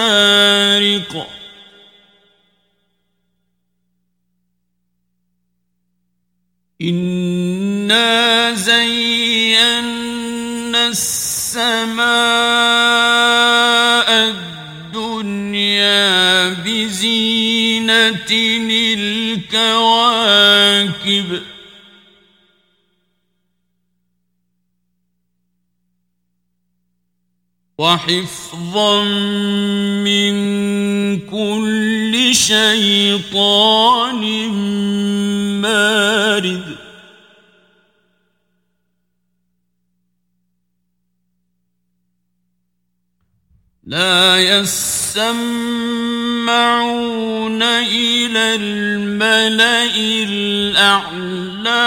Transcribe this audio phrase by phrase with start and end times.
[6.82, 10.02] إنا زينا
[10.88, 12.02] السماء
[14.92, 16.02] الدنيا
[16.48, 17.81] بزينة
[18.94, 20.22] الكواكب.
[27.78, 29.04] وحفظا
[30.04, 30.32] من
[31.18, 34.22] كل شيطان
[35.60, 36.91] مارد.
[43.92, 45.22] لا يسمعون
[47.62, 49.94] إلى الملأ
[50.28, 51.82] الأعلى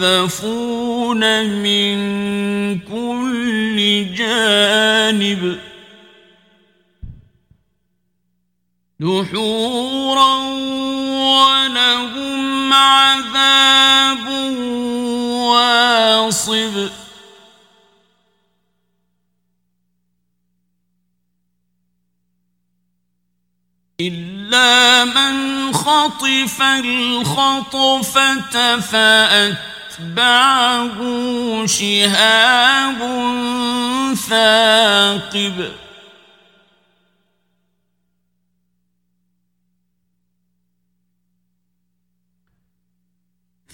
[0.00, 1.98] ويقذفون من
[2.78, 5.58] كل جانب
[9.00, 10.36] دحورا
[11.34, 14.26] ولهم عذاب
[15.32, 16.99] واصب
[24.00, 28.50] إلا من خطف الخطفة
[28.80, 30.36] فأتبعه
[31.66, 32.98] شهاب
[34.28, 35.72] ثاقب.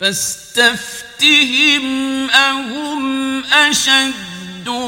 [0.00, 1.86] فاستفتهم
[2.30, 4.25] أهم أشد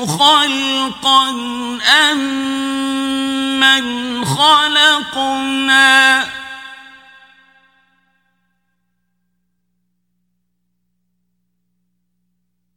[0.06, 1.28] خلقا
[2.10, 2.18] أم
[3.60, 6.24] من خلقنا؟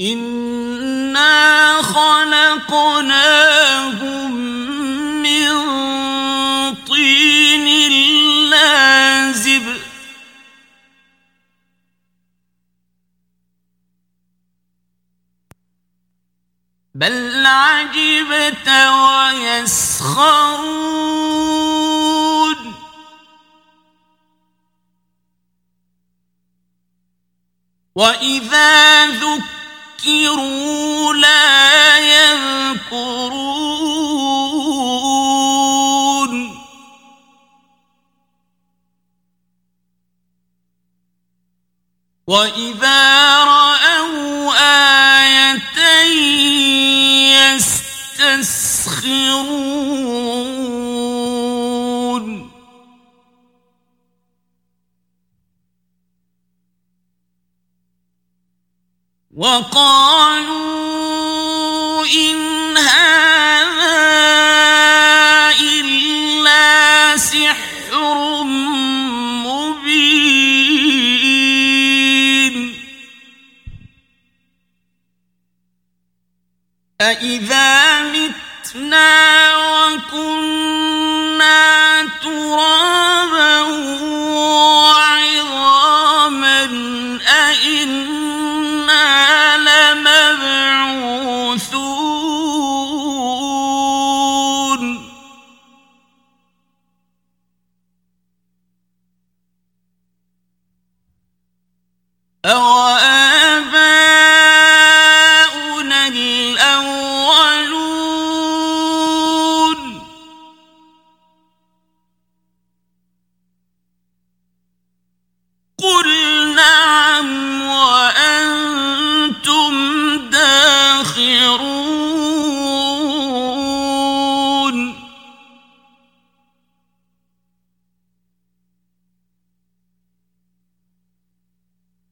[0.01, 3.41] إنا خلقناهم
[17.01, 20.11] بل عجبت ويسخرون.
[27.95, 30.33] وإذا ذكروا
[31.13, 33.41] لا يذكرون.
[42.27, 43.60] وإذا رأوا
[59.41, 60.85] وقالوا
[62.05, 63.97] إن هذا
[65.59, 67.97] إلا سحر
[69.41, 70.15] مبين.
[77.01, 79.09] أإذا متنا
[79.57, 81.61] وكنا
[82.21, 83.61] ترابا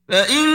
[0.09, 0.48] فإنما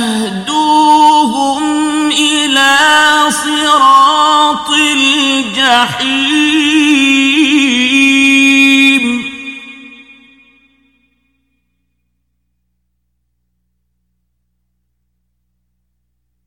[0.00, 1.62] فاهدوهم
[2.12, 2.76] إلى
[3.30, 6.00] صراط الجحيم.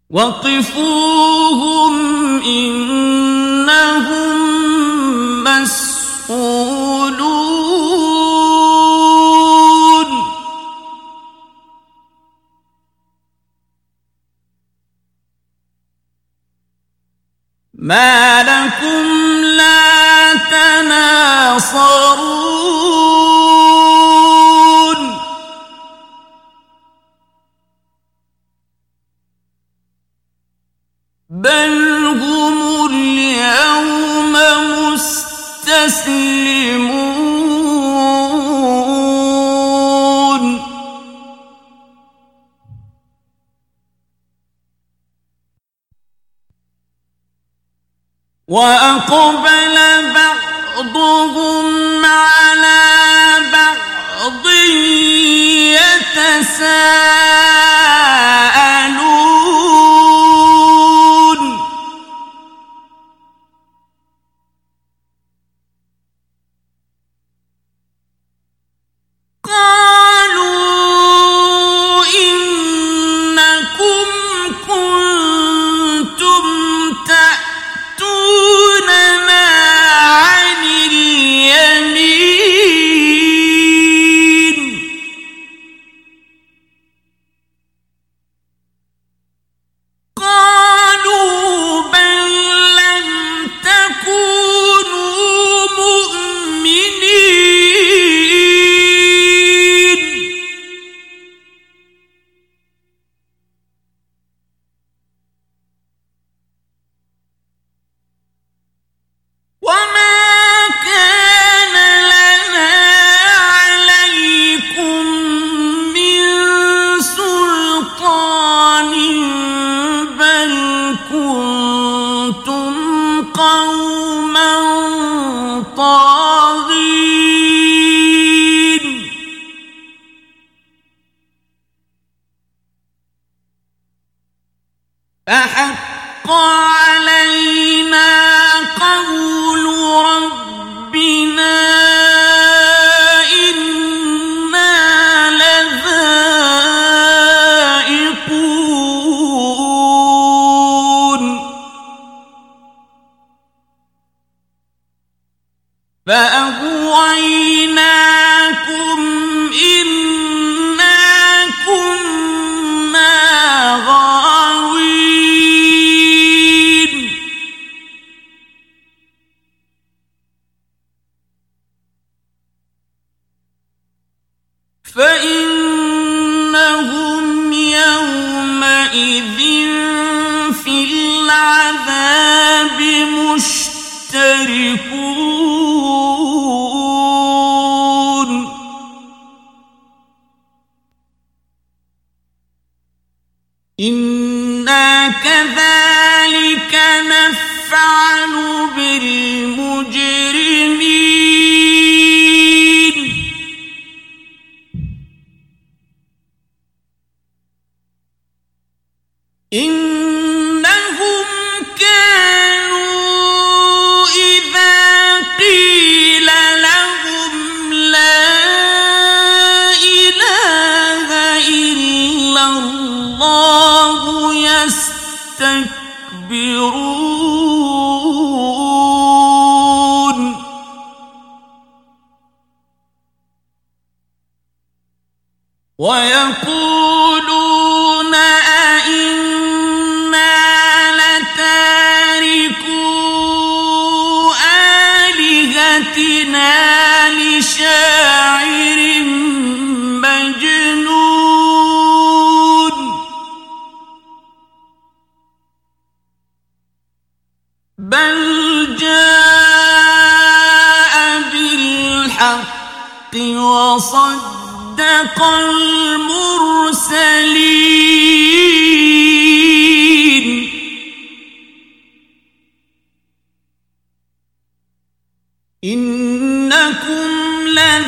[0.09, 1.42] وقفوهم
[17.92, 18.61] ما لكم
[49.12, 49.41] وأقبل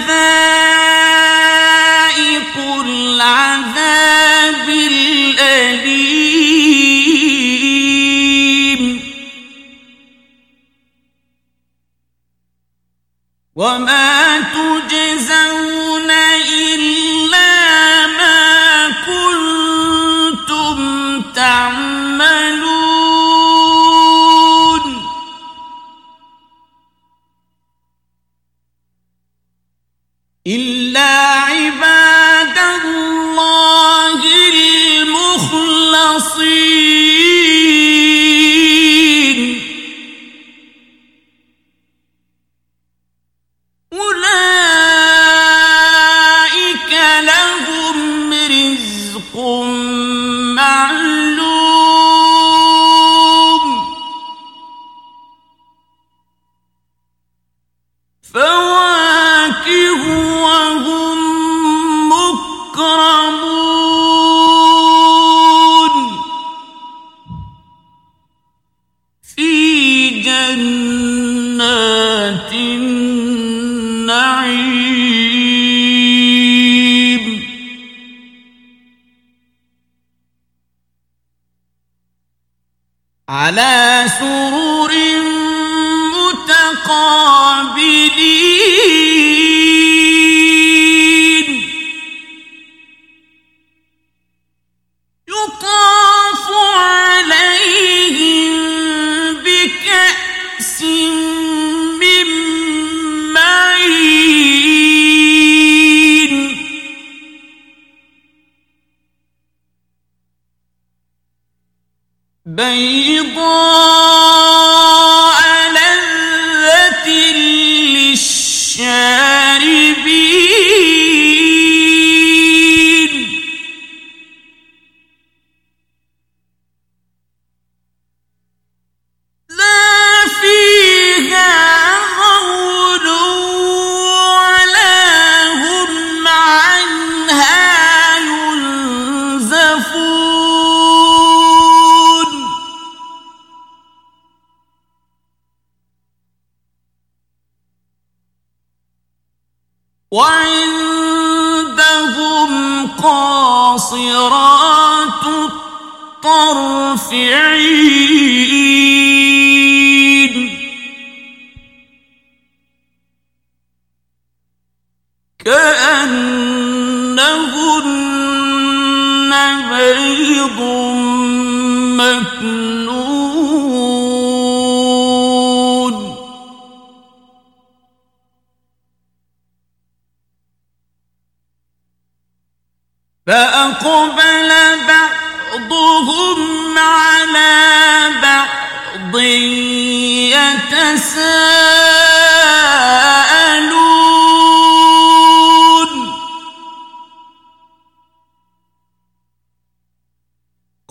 [0.06, 0.86] لذائق
[2.86, 5.96] العذاب الأليم.
[13.56, 14.15] وما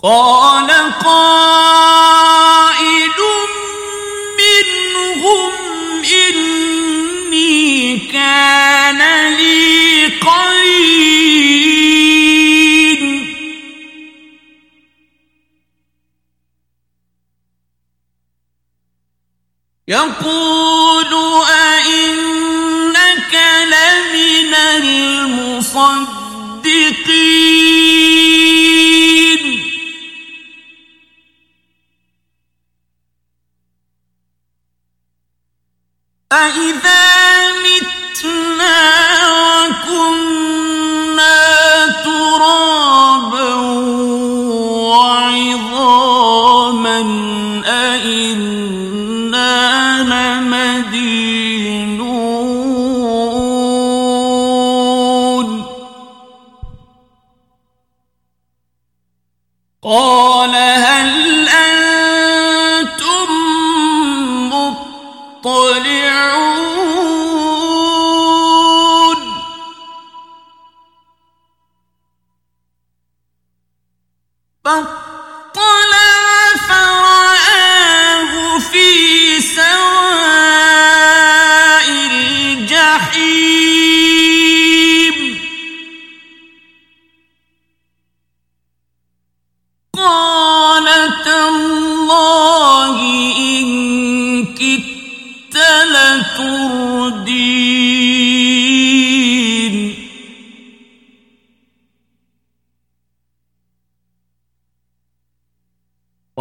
[0.03, 0.71] قال
[1.03, 1.74] قائل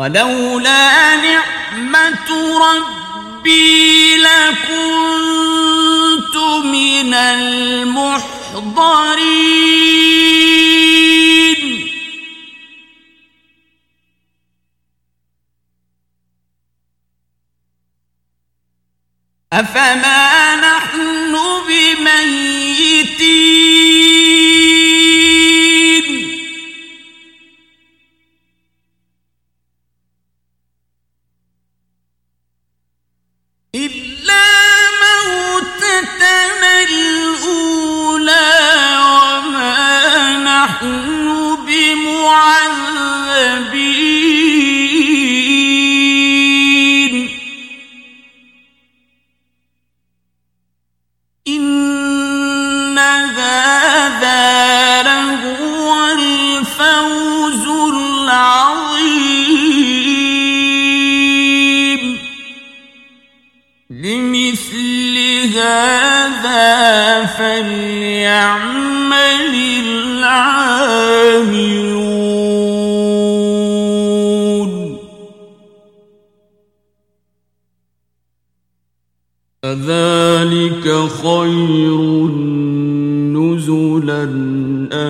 [0.05, 4.77] ولولا نعمة ربي لكنت
[6.65, 8.35] من المحضرين.
[19.53, 20.44] أفما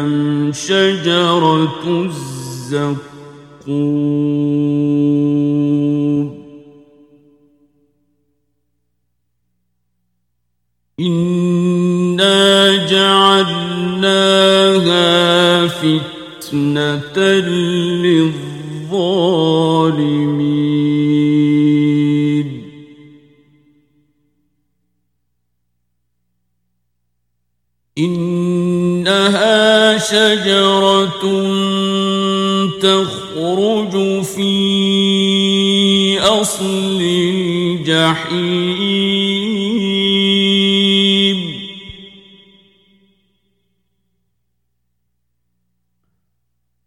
[0.04, 3.04] أَمْ شجرة الزقوم.
[11.00, 13.96] إنا جعلناها
[15.68, 17.18] فتنة
[30.10, 31.24] شجرة
[32.80, 38.54] تخرج في أصل الجحيم.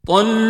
[0.08, 0.47] طل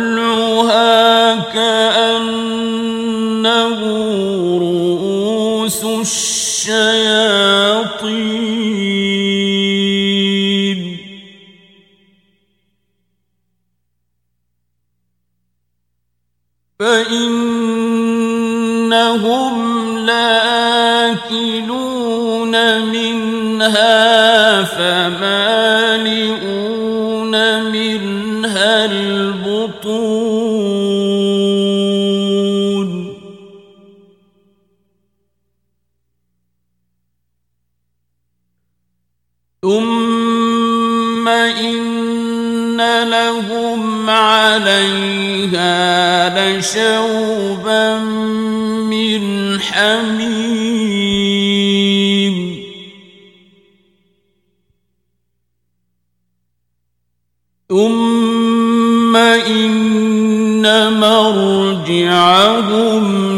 [57.78, 60.66] ثم إن
[61.00, 62.60] مرجعهم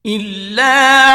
[0.07, 1.08] إلا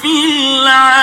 [0.00, 0.99] في العالم.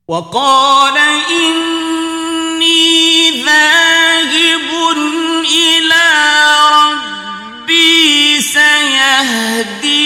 [0.08, 0.98] وقال
[1.30, 2.80] إني
[3.44, 4.70] ذاهب
[5.44, 6.06] إلى
[6.72, 10.01] ربي سيهدين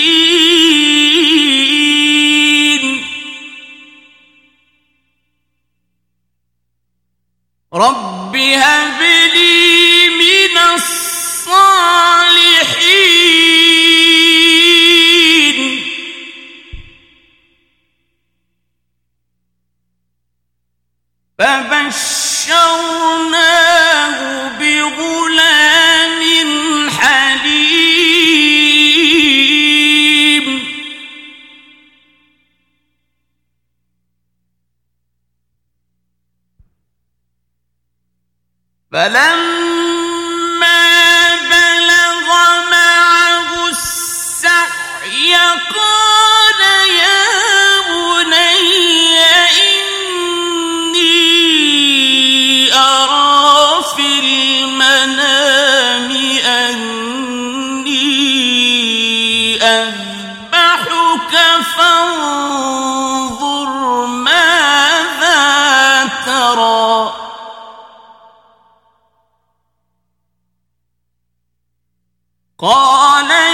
[7.77, 9.01] رب هب
[9.35, 11.17] لي من الصالحين
[22.17, 23.46] فبشرنا
[38.97, 39.26] فلا
[72.59, 73.46] قال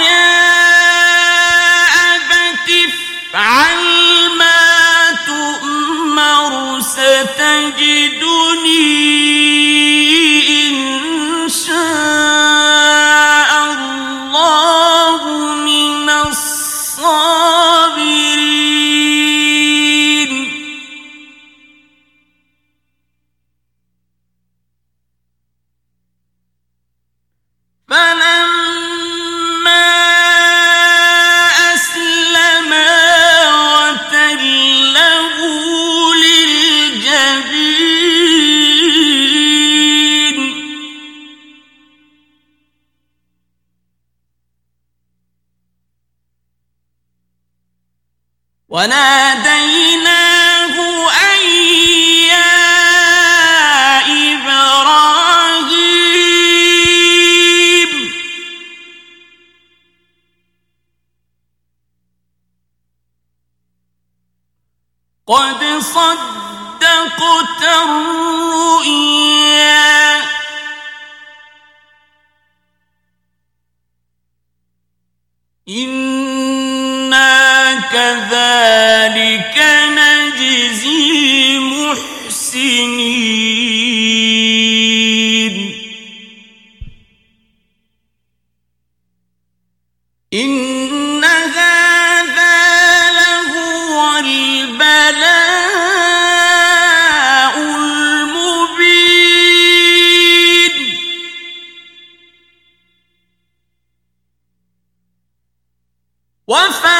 [106.52, 106.91] وفديناه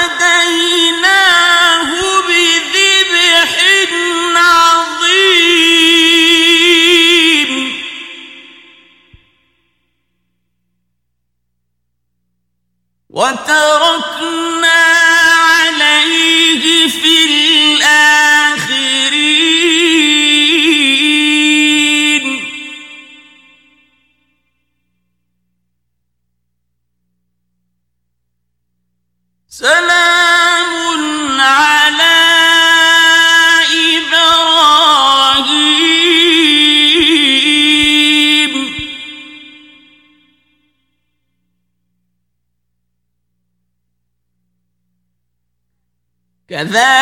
[46.63, 46.92] and then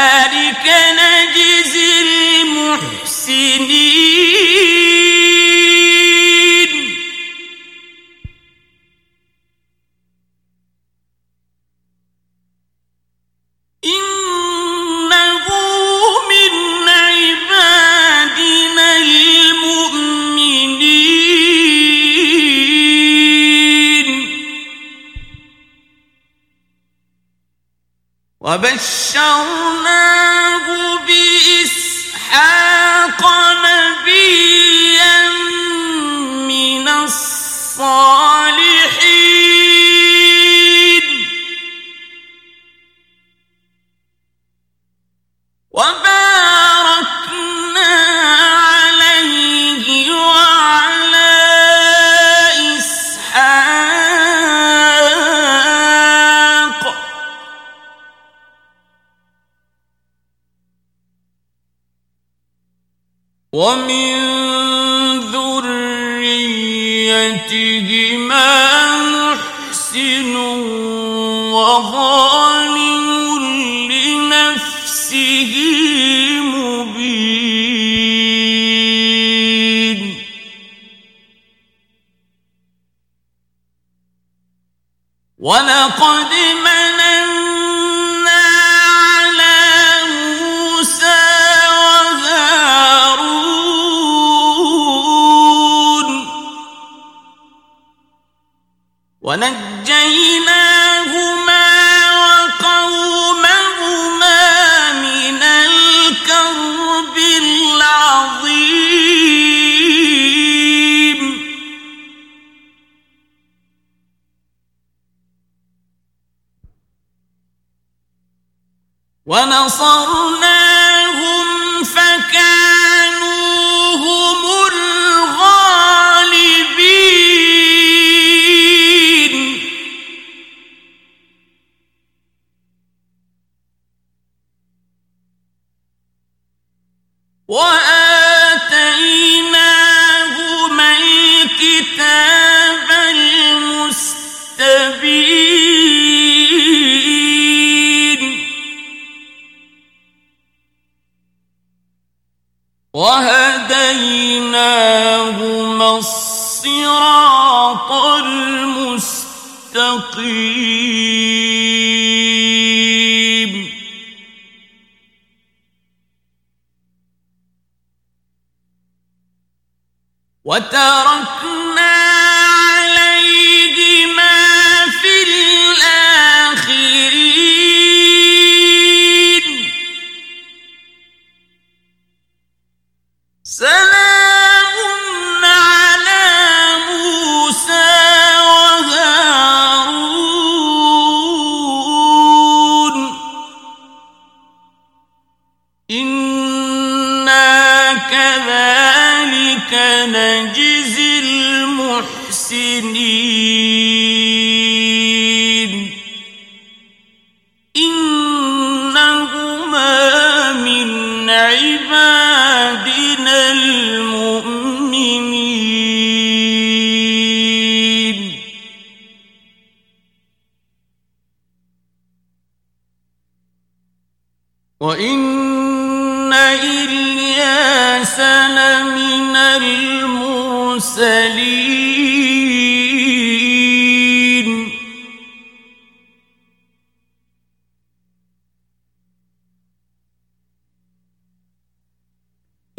[85.52, 86.34] ولقد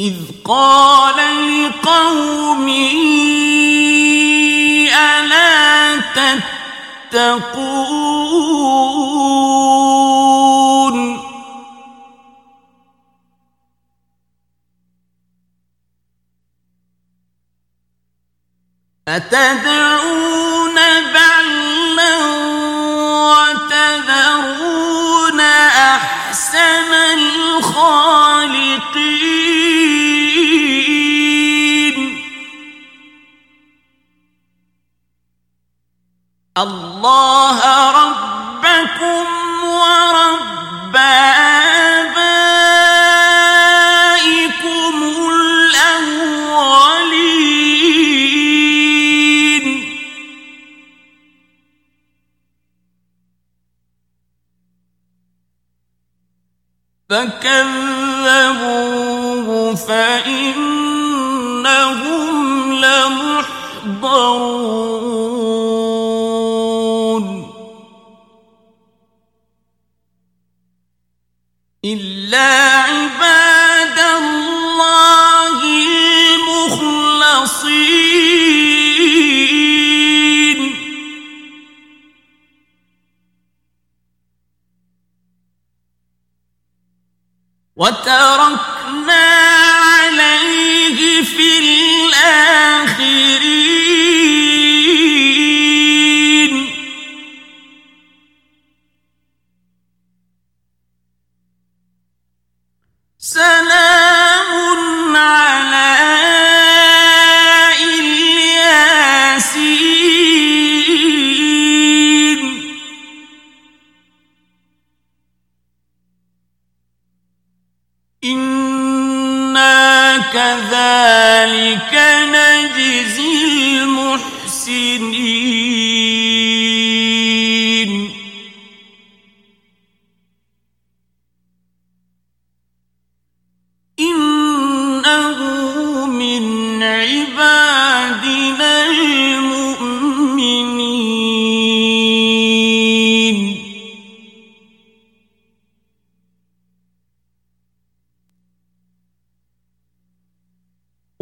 [0.02, 1.16] إذ قال
[1.64, 2.92] لقومه
[4.98, 5.96] ألا
[7.10, 7.62] تتقون؟
[19.08, 20.74] أتدعون
[21.14, 22.16] بعلا
[23.52, 24.60] وتذرون
[25.40, 28.11] أحسن الخالق
[37.04, 37.51] الله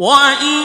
[0.01, 0.60] 万一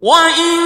[0.00, 0.59] 我爱一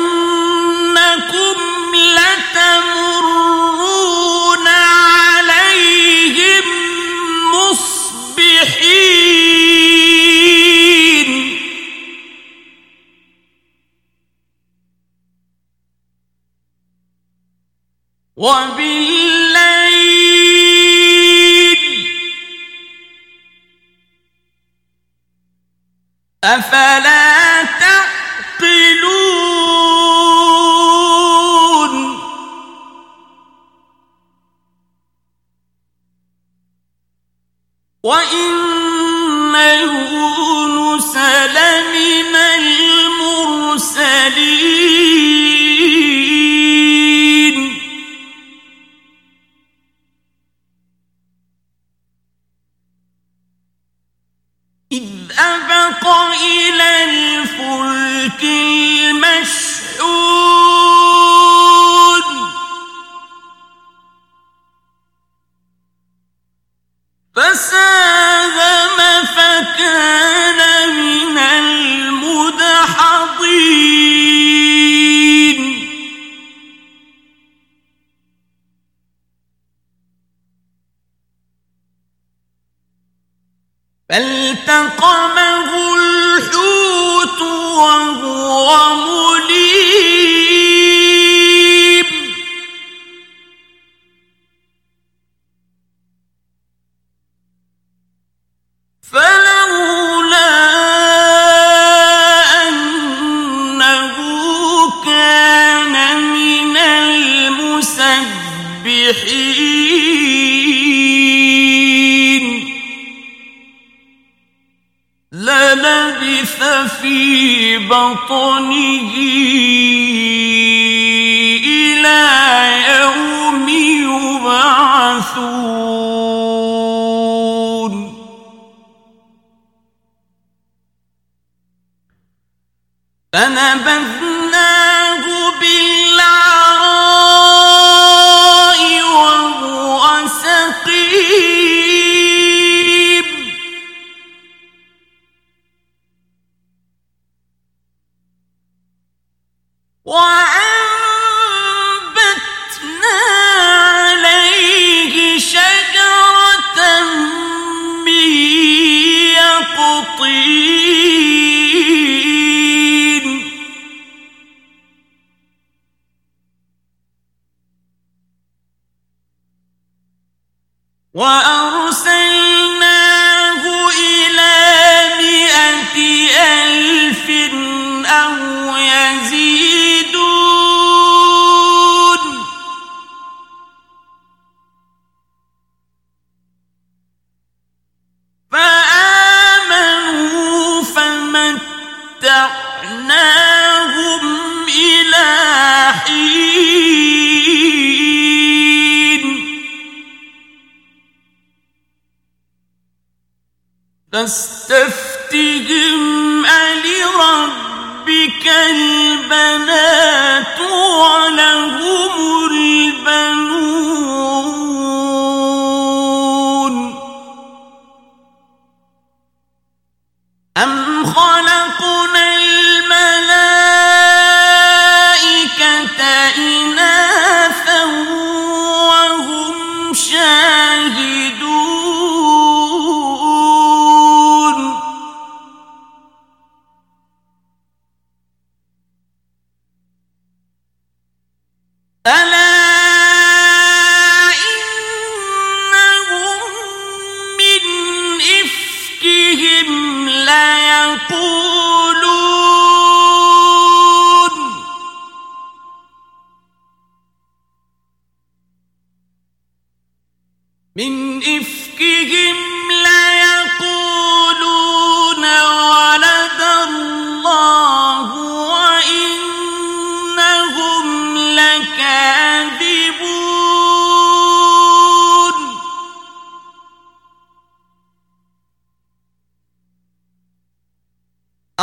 [171.13, 171.72] وأرسلناه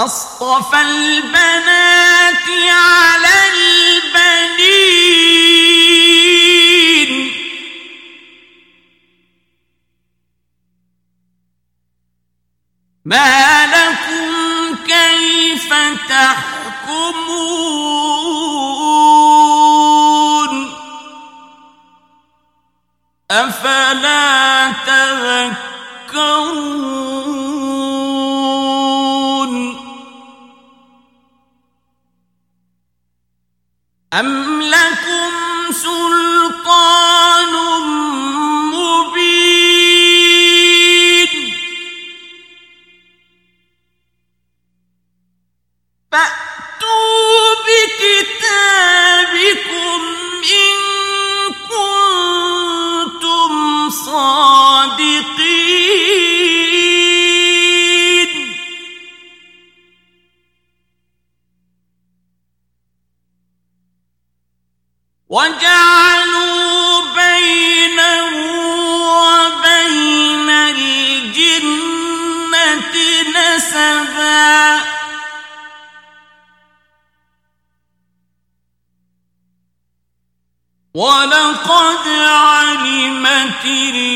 [0.06, 3.41] أصطفى البنات على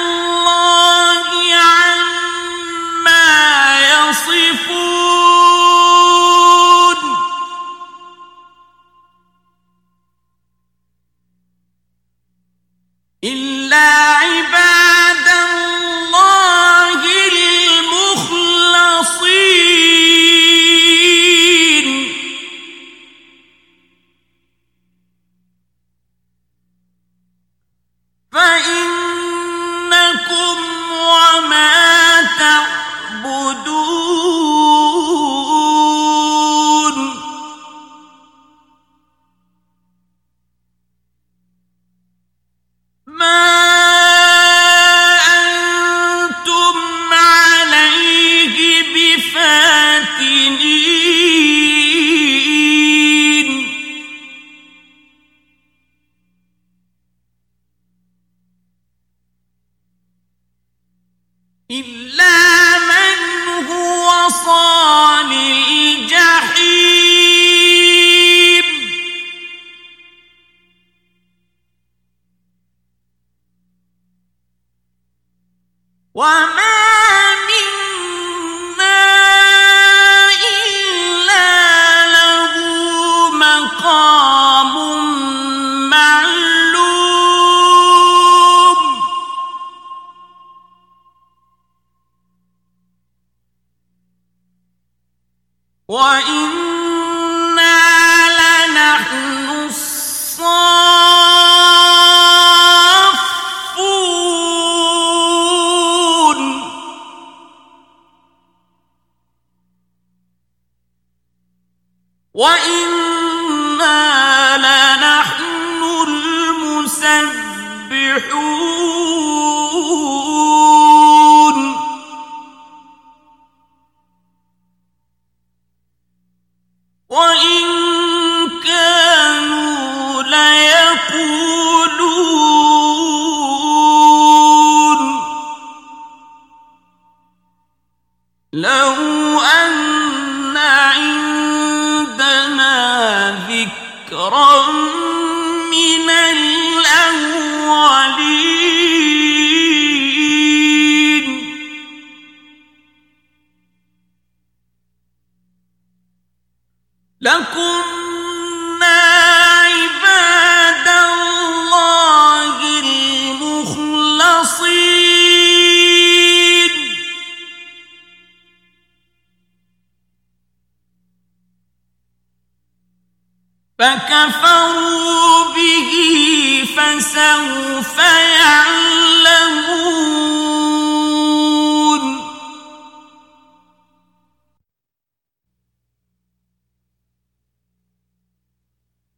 [177.64, 179.24] فسوف يعلمون.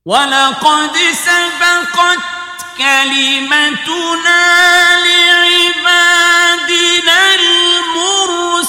[0.04, 2.18] ولقد سبقت
[2.78, 4.44] كلمتنا
[5.06, 6.14] لعبادنا
[7.34, 8.66] المرسلين.